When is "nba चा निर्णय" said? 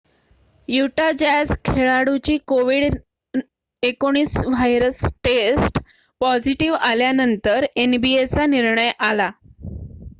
7.81-8.91